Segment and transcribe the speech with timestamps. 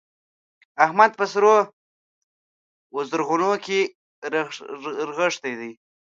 [0.85, 1.53] احمد په سره
[2.93, 3.79] و زرغونه کې
[5.17, 5.71] رغښتی دی.